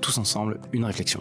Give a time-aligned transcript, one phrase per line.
[0.00, 1.20] tous ensemble une réflexion.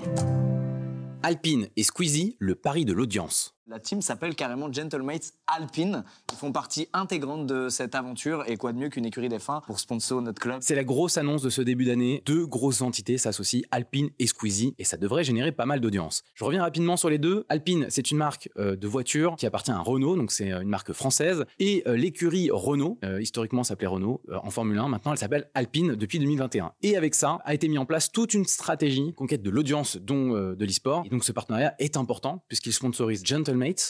[1.23, 3.55] Alpine et Squeezie, le pari de l'audience.
[3.71, 6.03] La team s'appelle carrément Gentlemates Alpine.
[6.29, 9.61] Ils font partie intégrante de cette aventure et quoi de mieux qu'une écurie des fins
[9.65, 10.57] pour sponsor notre club.
[10.59, 12.21] C'est la grosse annonce de ce début d'année.
[12.25, 16.23] Deux grosses entités s'associent, Alpine et Squeezie, et ça devrait générer pas mal d'audience.
[16.33, 17.45] Je reviens rapidement sur les deux.
[17.47, 20.67] Alpine, c'est une marque euh, de voiture qui appartient à Renault, donc c'est euh, une
[20.67, 25.49] marque française, et euh, l'écurie Renault, historiquement s'appelait Renault en Formule 1, maintenant elle s'appelle
[25.53, 26.73] Alpine depuis 2021.
[26.81, 30.33] Et avec ça, a été mis en place toute une stratégie conquête de l'audience, dont
[30.33, 31.05] de l'e-sport.
[31.09, 33.23] Donc ce partenariat est important puisqu'il sponsorise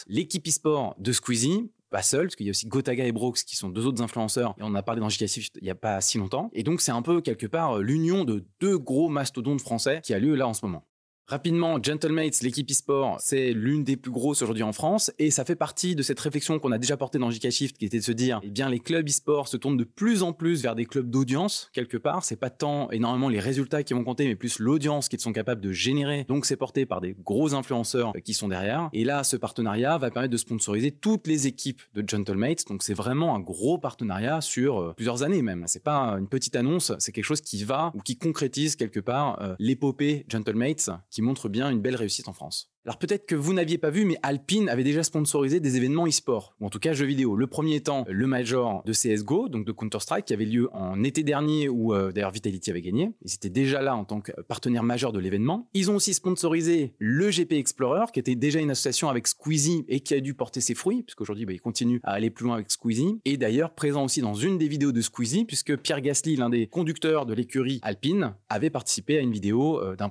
[0.06, 3.56] L'équipe e-sport de Squeezie, pas seul, parce qu'il y a aussi Gotaga et Brooks qui
[3.56, 6.18] sont deux autres influenceurs, et on a parlé dans JK il n'y a pas si
[6.18, 6.50] longtemps.
[6.52, 10.18] Et donc c'est un peu quelque part l'union de deux gros mastodontes français qui a
[10.18, 10.84] lieu là en ce moment.
[11.28, 15.56] Rapidement, Gentlemates, l'équipe e-sport, c'est l'une des plus grosses aujourd'hui en France et ça fait
[15.56, 18.12] partie de cette réflexion qu'on a déjà portée dans JK Shift qui était de se
[18.12, 21.08] dire, eh bien, les clubs e-sport se tournent de plus en plus vers des clubs
[21.08, 22.24] d'audience quelque part.
[22.24, 25.60] C'est pas tant énormément les résultats qui vont compter, mais plus l'audience qu'ils sont capables
[25.60, 26.24] de générer.
[26.28, 28.90] Donc, c'est porté par des gros influenceurs qui sont derrière.
[28.92, 32.66] Et là, ce partenariat va permettre de sponsoriser toutes les équipes de Gentlemates.
[32.68, 35.64] Donc, c'est vraiment un gros partenariat sur euh, plusieurs années même.
[35.66, 39.40] C'est pas une petite annonce, c'est quelque chose qui va ou qui concrétise quelque part
[39.40, 42.72] euh, l'épopée Gentlemates qui montre bien une belle réussite en France.
[42.84, 46.56] Alors peut-être que vous n'aviez pas vu, mais Alpine avait déjà sponsorisé des événements e-sport,
[46.60, 47.36] ou en tout cas jeux vidéo.
[47.36, 51.22] Le premier étant le Major de CSGO, donc de Counter-Strike, qui avait lieu en été
[51.22, 53.12] dernier, où euh, d'ailleurs Vitality avait gagné.
[53.24, 55.68] Ils étaient déjà là en tant que partenaire majeur de l'événement.
[55.74, 60.00] Ils ont aussi sponsorisé le GP Explorer, qui était déjà une association avec Squeezie et
[60.00, 62.68] qui a dû porter ses fruits, puisqu'aujourd'hui bah, ils continuent à aller plus loin avec
[62.68, 63.20] Squeezie.
[63.24, 66.66] Et d'ailleurs présent aussi dans une des vidéos de Squeezie, puisque Pierre Gasly, l'un des
[66.66, 70.10] conducteurs de l'écurie Alpine, avait participé à une vidéo euh, d'un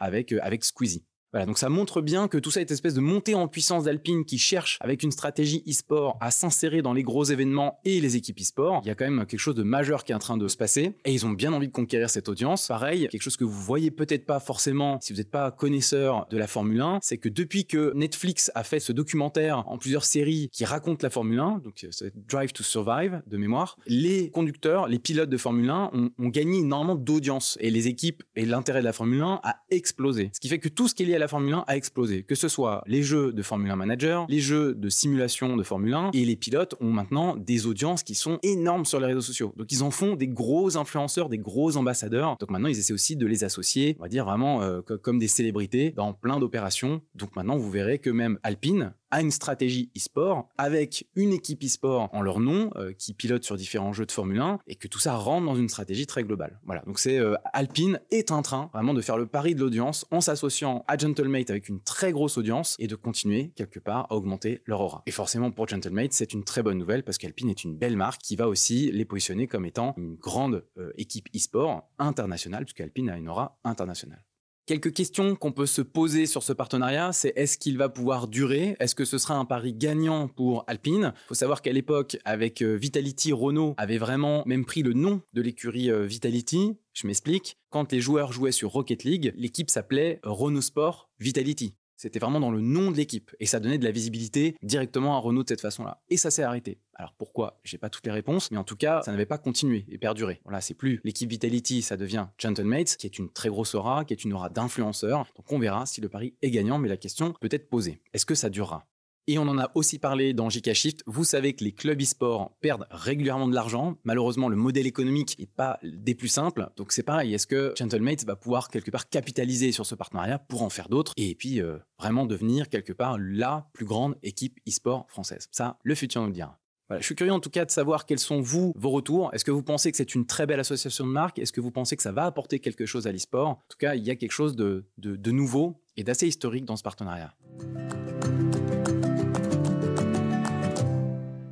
[0.00, 1.04] avec, euh, avec Squeezie.
[1.32, 4.24] Voilà, donc ça montre bien que tout ça est espèce de montée en puissance d'Alpine
[4.24, 8.40] qui cherche, avec une stratégie e-sport, à s'insérer dans les gros événements et les équipes
[8.40, 8.80] e-sport.
[8.82, 10.56] Il y a quand même quelque chose de majeur qui est en train de se
[10.56, 12.68] passer et ils ont bien envie de conquérir cette audience.
[12.68, 16.38] Pareil, quelque chose que vous voyez peut-être pas forcément si vous n'êtes pas connaisseur de
[16.38, 20.48] la Formule 1, c'est que depuis que Netflix a fait ce documentaire en plusieurs séries
[20.50, 24.98] qui raconte la Formule 1, donc c'est Drive to Survive de mémoire, les conducteurs, les
[24.98, 28.92] pilotes de Formule 1 ont, gagné énormément d'audience et les équipes et l'intérêt de la
[28.92, 30.30] Formule 1 a explosé.
[30.32, 32.22] Ce qui fait que tout ce qui est lié la Formule 1 a explosé.
[32.22, 35.94] Que ce soit les jeux de Formule 1 Manager, les jeux de simulation de Formule
[35.94, 39.52] 1, et les pilotes ont maintenant des audiences qui sont énormes sur les réseaux sociaux.
[39.56, 42.36] Donc ils en font des gros influenceurs, des gros ambassadeurs.
[42.38, 45.28] Donc maintenant ils essaient aussi de les associer, on va dire vraiment euh, comme des
[45.28, 47.02] célébrités dans plein d'opérations.
[47.14, 52.08] Donc maintenant vous verrez que même Alpine a une stratégie e-sport avec une équipe e-sport
[52.12, 54.98] en leur nom euh, qui pilote sur différents jeux de Formule 1 et que tout
[54.98, 56.60] ça rentre dans une stratégie très globale.
[56.64, 60.06] Voilà, donc c'est euh, Alpine est en train vraiment de faire le pari de l'audience
[60.10, 64.14] en s'associant à Gentlemate avec une très grosse audience et de continuer quelque part à
[64.14, 65.02] augmenter leur aura.
[65.06, 68.20] Et forcément pour Gentlemate, c'est une très bonne nouvelle parce qu'Alpine est une belle marque
[68.22, 73.16] qui va aussi les positionner comme étant une grande euh, équipe e-sport internationale puisqu'Alpine a
[73.16, 74.24] une aura internationale.
[74.68, 78.76] Quelques questions qu'on peut se poser sur ce partenariat, c'est est-ce qu'il va pouvoir durer?
[78.80, 81.14] Est-ce que ce sera un pari gagnant pour Alpine?
[81.24, 85.22] Il faut savoir qu'à l'époque, avec euh, Vitality, Renault avait vraiment même pris le nom
[85.32, 86.76] de l'écurie euh, Vitality.
[86.92, 87.56] Je m'explique.
[87.70, 91.74] Quand les joueurs jouaient sur Rocket League, l'équipe s'appelait Renault Sport Vitality.
[91.98, 95.18] C'était vraiment dans le nom de l'équipe et ça donnait de la visibilité directement à
[95.18, 96.00] Renault de cette façon-là.
[96.08, 96.78] Et ça s'est arrêté.
[96.94, 97.58] Alors pourquoi?
[97.64, 100.40] J'ai pas toutes les réponses, mais en tout cas, ça n'avait pas continué et perduré.
[100.44, 104.12] Voilà, c'est plus l'équipe Vitality, ça devient Gentlemates, qui est une très grosse aura, qui
[104.12, 105.26] est une aura d'influenceurs.
[105.36, 108.00] Donc on verra si le pari est gagnant, mais la question peut être posée.
[108.14, 108.86] Est-ce que ça durera?
[109.28, 111.02] Et on en a aussi parlé dans JK Shift.
[111.06, 113.96] Vous savez que les clubs e-sport perdent régulièrement de l'argent.
[114.02, 116.70] Malheureusement, le modèle économique n'est pas des plus simples.
[116.76, 117.34] Donc c'est pareil.
[117.34, 121.12] Est-ce que Gentlemates va pouvoir quelque part capitaliser sur ce partenariat pour en faire d'autres
[121.18, 125.48] et puis euh, vraiment devenir quelque part la plus grande équipe e-sport française?
[125.52, 126.58] Ça, le futur nous le dira.
[126.88, 129.28] Voilà, je suis curieux en tout cas de savoir quels sont vous vos retours.
[129.34, 131.38] Est-ce que vous pensez que c'est une très belle association de marques?
[131.38, 133.48] Est-ce que vous pensez que ça va apporter quelque chose à l'e-sport?
[133.48, 136.76] En tout cas, il y a quelque chose de, de nouveau et d'assez historique dans
[136.76, 137.34] ce partenariat.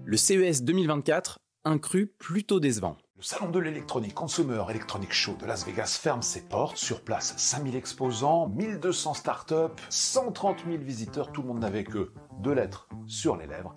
[0.08, 2.96] Le CES 2024, un cru plutôt décevant.
[3.16, 6.76] Le salon de l'électronique Consumer Electronic Show de Las Vegas ferme ses portes.
[6.76, 11.32] Sur place, 5000 exposants, 1200 startups, 130 000 visiteurs.
[11.32, 13.74] Tout le monde n'avait que deux lettres sur les lèvres.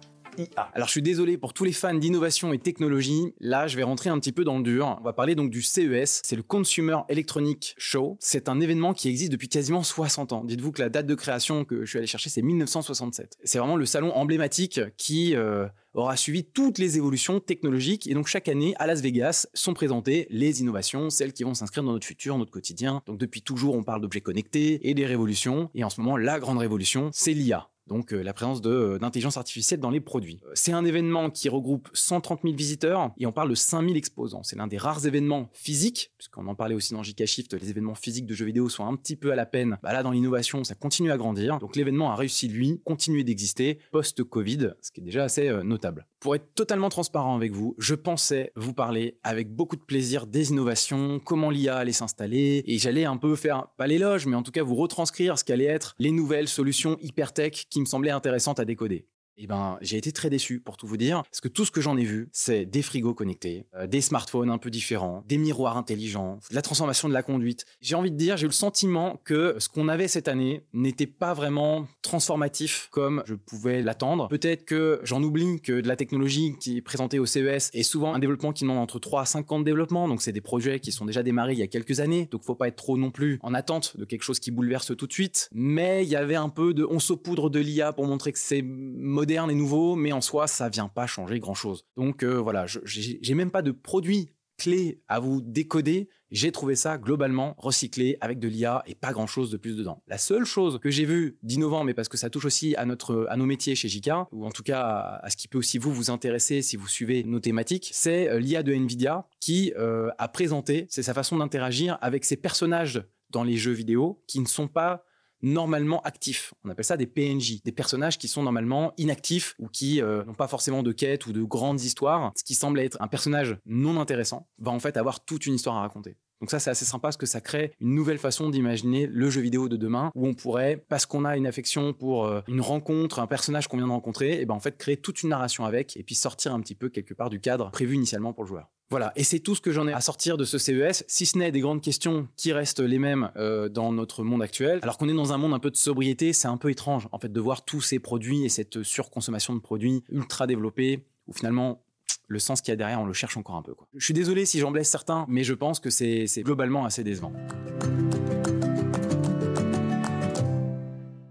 [0.73, 3.33] Alors je suis désolé pour tous les fans d'innovation et technologie.
[3.39, 4.97] Là, je vais rentrer un petit peu dans le dur.
[4.99, 6.21] On va parler donc du CES.
[6.23, 8.17] C'est le Consumer Electronic Show.
[8.19, 10.43] C'est un événement qui existe depuis quasiment 60 ans.
[10.43, 13.37] Dites-vous que la date de création que je suis allé chercher, c'est 1967.
[13.43, 18.07] C'est vraiment le salon emblématique qui euh, aura suivi toutes les évolutions technologiques.
[18.07, 21.83] Et donc chaque année, à Las Vegas, sont présentées les innovations, celles qui vont s'inscrire
[21.83, 23.01] dans notre futur, notre quotidien.
[23.07, 25.69] Donc depuis toujours, on parle d'objets connectés et des révolutions.
[25.75, 29.35] Et en ce moment, la grande révolution, c'est l'IA donc euh, la présence euh, d'intelligence
[29.35, 30.39] artificielle dans les produits.
[30.45, 34.43] Euh, c'est un événement qui regroupe 130 000 visiteurs et on parle de 5000 exposants.
[34.43, 37.95] C'est l'un des rares événements physiques, puisqu'on en parlait aussi dans JK Shift, les événements
[37.95, 39.77] physiques de jeux vidéo sont un petit peu à la peine.
[39.83, 41.59] Bah là, dans l'innovation, ça continue à grandir.
[41.59, 46.05] Donc l'événement a réussi, lui, continuer d'exister post-Covid, ce qui est déjà assez notable.
[46.19, 50.51] Pour être totalement transparent avec vous, je pensais vous parler avec beaucoup de plaisir des
[50.51, 54.51] innovations, comment l'IA allait s'installer, et j'allais un peu faire, pas l'éloge, mais en tout
[54.51, 58.65] cas vous retranscrire ce qu'allaient être les nouvelles solutions hyper-tech qui me semblaient intéressantes à
[58.65, 59.07] décoder.
[59.41, 61.79] Eh ben, j'ai été très déçu pour tout vous dire, parce que tout ce que
[61.79, 65.77] j'en ai vu, c'est des frigos connectés, euh, des smartphones un peu différents, des miroirs
[65.77, 67.65] intelligents, la transformation de la conduite.
[67.79, 71.07] J'ai envie de dire, j'ai eu le sentiment que ce qu'on avait cette année n'était
[71.07, 74.27] pas vraiment transformatif comme je pouvais l'attendre.
[74.27, 78.13] Peut-être que j'en oublie que de la technologie qui est présentée au CES est souvent
[78.13, 80.81] un développement qui demande entre 3 à 5 ans de développement, donc c'est des projets
[80.81, 83.09] qui sont déjà démarrés il y a quelques années, donc faut pas être trop non
[83.09, 85.49] plus en attente de quelque chose qui bouleverse tout de suite.
[85.53, 88.61] Mais il y avait un peu de on saupoudre de l'IA pour montrer que c'est
[88.61, 91.85] moderne moderne et nouveau, mais en soi, ça vient pas changer grand-chose.
[91.95, 96.09] Donc euh, voilà, j'ai même pas de produit clé à vous décoder.
[96.31, 100.01] J'ai trouvé ça globalement recyclé avec de l'IA et pas grand-chose de plus dedans.
[100.07, 103.27] La seule chose que j'ai vue d'innovant, mais parce que ça touche aussi à, notre,
[103.29, 105.93] à nos métiers chez Jika, ou en tout cas à, ce qui peut aussi vous
[105.93, 110.27] vous intéresser si vous suivez nos thématiques, c'est euh, l'IA de NVIDIA qui euh, a
[110.27, 114.67] présenté, c'est sa façon d'interagir avec ses personnages dans les jeux vidéo qui ne sont
[114.67, 115.03] pas
[115.41, 116.53] normalement actifs.
[116.63, 120.33] On appelle ça des PNJ, des personnages qui sont normalement inactifs ou qui euh, n'ont
[120.33, 122.31] pas forcément de quête ou de grandes histoires.
[122.35, 125.77] Ce qui semble être un personnage non intéressant va en fait avoir toute une histoire
[125.77, 126.17] à raconter.
[126.41, 129.41] Donc ça, c'est assez sympa parce que ça crée une nouvelle façon d'imaginer le jeu
[129.41, 133.19] vidéo de demain où on pourrait, parce qu'on a une affection pour euh, une rencontre,
[133.19, 135.97] un personnage qu'on vient de rencontrer, et ben en fait créer toute une narration avec
[135.97, 138.69] et puis sortir un petit peu quelque part du cadre prévu initialement pour le joueur.
[138.91, 141.37] Voilà, et c'est tout ce que j'en ai à sortir de ce CES, si ce
[141.37, 144.79] n'est des grandes questions qui restent les mêmes euh, dans notre monde actuel.
[144.81, 147.19] Alors qu'on est dans un monde un peu de sobriété, c'est un peu étrange en
[147.19, 151.83] fait de voir tous ces produits et cette surconsommation de produits ultra développés, où finalement
[152.27, 153.75] le sens qu'il y a derrière, on le cherche encore un peu.
[153.95, 157.33] Je suis désolé si j'en blesse certains, mais je pense que c'est globalement assez décevant.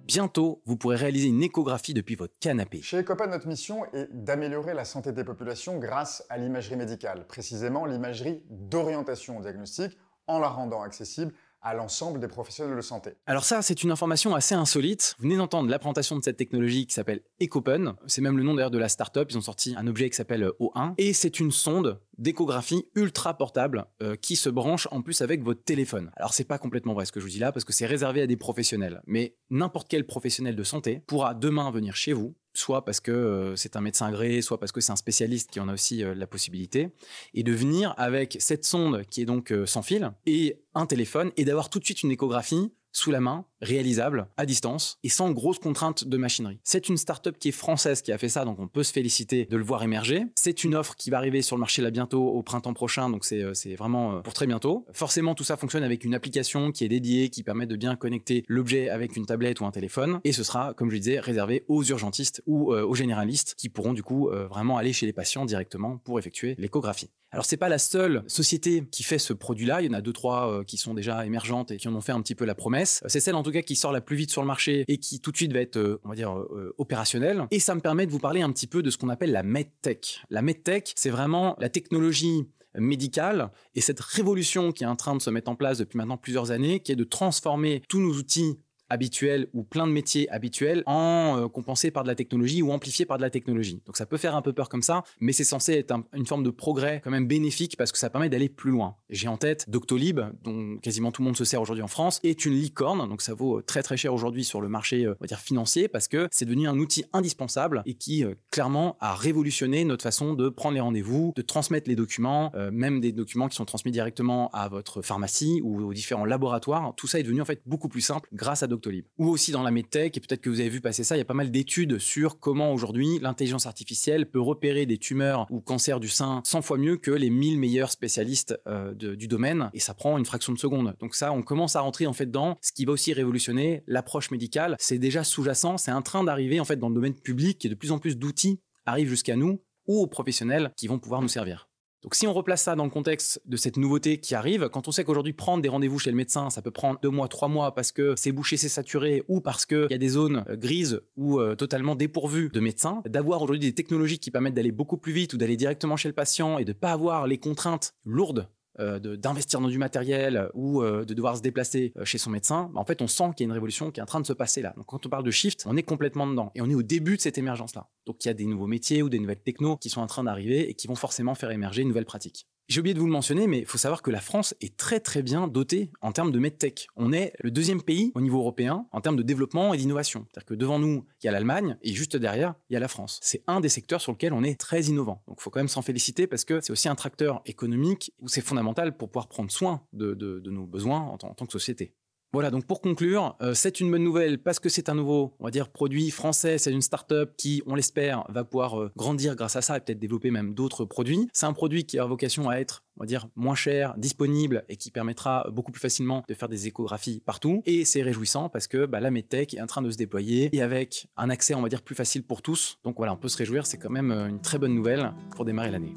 [0.08, 2.80] Bientôt, vous pourrez réaliser une échographie depuis votre canapé.
[2.80, 7.84] Chez Ecopa, notre mission est d'améliorer la santé des populations grâce à l'imagerie médicale, précisément
[7.84, 11.34] l'imagerie d'orientation au diagnostic, en la rendant accessible
[11.68, 13.10] à l'ensemble des professionnels de santé.
[13.26, 15.14] Alors ça, c'est une information assez insolite.
[15.18, 17.94] Vous venez d'entendre la de cette technologie qui s'appelle Ecopen.
[18.06, 19.26] C'est même le nom d'ailleurs de la startup.
[19.30, 20.94] Ils ont sorti un objet qui s'appelle O1.
[20.98, 25.62] Et c'est une sonde d'échographie ultra portable euh, qui se branche en plus avec votre
[25.62, 26.10] téléphone.
[26.16, 28.22] Alors c'est pas complètement vrai ce que je vous dis là parce que c'est réservé
[28.22, 29.02] à des professionnels.
[29.06, 33.56] Mais n'importe quel professionnel de santé pourra demain venir chez vous soit parce que euh,
[33.56, 36.14] c'est un médecin agréé, soit parce que c'est un spécialiste qui en a aussi euh,
[36.14, 36.90] la possibilité,
[37.34, 41.32] et de venir avec cette sonde qui est donc euh, sans fil et un téléphone
[41.36, 45.30] et d'avoir tout de suite une échographie sous la main, réalisable, à distance, et sans
[45.32, 46.60] grosses contraintes de machinerie.
[46.64, 49.46] C'est une startup qui est française qui a fait ça, donc on peut se féliciter
[49.46, 50.24] de le voir émerger.
[50.34, 53.24] C'est une offre qui va arriver sur le marché là bientôt au printemps prochain, donc
[53.24, 54.86] c'est, euh, vraiment euh, pour très bientôt.
[54.92, 58.44] Forcément, tout ça fonctionne avec une application qui est dédiée, qui permet de bien connecter
[58.48, 61.84] l'objet avec une tablette ou un téléphone, et ce sera, comme je disais, réservé aux
[61.84, 65.98] urgentistes ou euh, aux généralistes qui pourront du coup vraiment aller chez les patients directement
[65.98, 67.10] pour effectuer l'échographie.
[67.30, 69.82] Alors c'est pas la seule société qui fait ce produit-là.
[69.82, 72.00] Il y en a deux trois euh, qui sont déjà émergentes et qui en ont
[72.00, 73.02] fait un petit peu la promesse.
[73.06, 75.36] C'est celle en qui sort la plus vite sur le marché et qui tout de
[75.36, 77.46] suite va être, euh, on va dire, euh, opérationnelle.
[77.50, 79.42] Et ça me permet de vous parler un petit peu de ce qu'on appelle la
[79.42, 80.20] medtech.
[80.30, 85.22] La medtech, c'est vraiment la technologie médicale et cette révolution qui est en train de
[85.22, 88.58] se mettre en place depuis maintenant plusieurs années, qui est de transformer tous nos outils
[88.90, 93.06] habituels ou plein de métiers habituels en euh, compensés par de la technologie ou amplifiés
[93.06, 93.82] par de la technologie.
[93.86, 96.42] Donc ça peut faire un peu peur comme ça, mais c'est censé être une forme
[96.42, 98.96] de progrès quand même bénéfique parce que ça permet d'aller plus loin.
[99.10, 102.44] J'ai en tête Doctolib, dont quasiment tout le monde se sert aujourd'hui en France, est
[102.44, 105.26] une licorne, donc ça vaut très très cher aujourd'hui sur le marché euh, on va
[105.26, 109.84] dire financier parce que c'est devenu un outil indispensable et qui euh, clairement a révolutionné
[109.84, 113.64] notre façon de prendre les rendez-vous, de transmettre les documents, même des documents qui sont
[113.64, 116.94] transmis directement à votre pharmacie ou aux différents laboratoires.
[116.96, 118.77] Tout ça est devenu en fait beaucoup plus simple grâce à Doctolib
[119.18, 121.22] Ou aussi dans la medtech, et peut-être que vous avez vu passer ça, il y
[121.22, 126.00] a pas mal d'études sur comment aujourd'hui l'intelligence artificielle peut repérer des tumeurs ou cancers
[126.00, 129.94] du sein 100 fois mieux que les 1000 meilleurs spécialistes euh, du domaine, et ça
[129.94, 130.94] prend une fraction de seconde.
[131.00, 134.30] Donc ça, on commence à rentrer en fait dans ce qui va aussi révolutionner l'approche
[134.30, 134.76] médicale.
[134.78, 137.74] C'est déjà sous-jacent, c'est en train d'arriver en fait dans le domaine public, et de
[137.74, 141.67] plus en plus d'outils arrivent jusqu'à nous ou aux professionnels qui vont pouvoir nous servir.
[142.08, 144.92] Donc si on replace ça dans le contexte de cette nouveauté qui arrive, quand on
[144.92, 147.74] sait qu'aujourd'hui prendre des rendez-vous chez le médecin, ça peut prendre deux mois, trois mois
[147.74, 151.02] parce que c'est bouché, c'est saturé, ou parce qu'il y a des zones euh, grises
[151.18, 155.12] ou euh, totalement dépourvues de médecins, d'avoir aujourd'hui des technologies qui permettent d'aller beaucoup plus
[155.12, 158.48] vite ou d'aller directement chez le patient et de ne pas avoir les contraintes lourdes
[158.78, 162.80] d'investir dans du matériel ou euh, de devoir se déplacer euh, chez son médecin, bah,
[162.80, 164.32] en fait, on sent qu'il y a une révolution qui est en train de se
[164.32, 164.72] passer là.
[164.76, 167.16] Donc, quand on parle de shift, on est complètement dedans et on est au début
[167.16, 167.88] de cette émergence-là.
[168.06, 170.24] Donc, il y a des nouveaux métiers ou des nouvelles technos qui sont en train
[170.24, 172.46] d'arriver et qui vont forcément faire émerger une nouvelle pratique.
[172.68, 175.00] J'ai oublié de vous le mentionner, mais il faut savoir que la France est très
[175.00, 176.88] très bien dotée en termes de medtech.
[176.96, 180.26] On est le deuxième pays au niveau européen en termes de développement et d'innovation.
[180.26, 182.88] C'est-à-dire que devant nous, il y a l'Allemagne et juste derrière, il y a la
[182.88, 183.20] France.
[183.22, 185.22] C'est un des secteurs sur lequel on est très innovant.
[185.26, 188.28] Donc il faut quand même s'en féliciter parce que c'est aussi un tracteur économique où
[188.28, 191.94] c'est fondamental pour pouvoir prendre soin de, nos besoins en tant que société.
[192.34, 195.44] Voilà, donc pour conclure, euh, c'est une bonne nouvelle parce que c'est un nouveau, on
[195.44, 199.56] va dire, produit français, c'est une start-up qui, on l'espère, va pouvoir euh, grandir grâce
[199.56, 201.26] à ça et peut-être développer même d'autres produits.
[201.32, 204.76] C'est un produit qui a vocation à être, on va dire, moins cher, disponible et
[204.76, 207.62] qui permettra beaucoup plus facilement de faire des échographies partout.
[207.64, 210.60] Et c'est réjouissant parce que bah, la MedTech est en train de se déployer et
[210.60, 212.78] avec un accès, on va dire, plus facile pour tous.
[212.84, 215.46] Donc voilà, on peut se réjouir, c'est quand même euh, une très bonne nouvelle pour
[215.46, 215.94] démarrer l'année.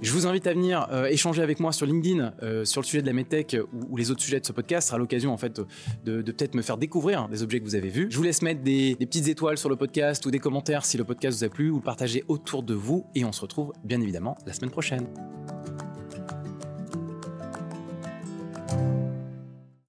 [0.00, 3.02] Je vous invite à venir euh, échanger avec moi sur LinkedIn euh, sur le sujet
[3.02, 3.56] de la medtech
[3.90, 4.86] ou, les autres sujets de ce podcast.
[4.86, 5.60] Ce sera l'occasion en fait
[6.04, 8.06] de, peut-être me faire découvrir des objets que vous avez vus.
[8.10, 10.98] Je vous laisse mettre des, des, petites étoiles sur le podcast ou des commentaires si
[10.98, 13.72] le podcast vous a plu ou le partager autour de vous et on se retrouve
[13.82, 15.06] bien évidemment la semaine prochaine.